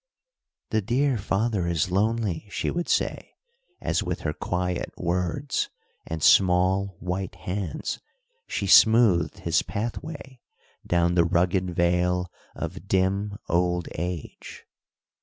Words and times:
"The 0.71 0.81
dear 0.81 1.15
father 1.15 1.67
is 1.67 1.91
lonely," 1.91 2.47
she 2.49 2.71
would 2.71 2.89
say, 2.89 3.35
as 3.79 4.01
with 4.01 4.21
her 4.21 4.33
quiet 4.33 4.91
words, 4.97 5.69
and 6.07 6.23
small, 6.23 6.97
white 6.99 7.35
hands 7.35 7.99
she 8.47 8.65
smoothed 8.65 9.41
his 9.41 9.61
pathway 9.61 10.41
down 10.87 11.13
the 11.13 11.23
rugged 11.23 11.75
vale 11.75 12.31
of 12.55 12.87
dim 12.87 13.37
old 13.47 13.89
age. 13.93 14.63